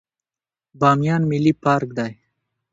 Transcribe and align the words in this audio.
بامیان 0.79 1.21
ملي 1.31 1.53
پارک 1.63 1.89
دی 1.97 2.11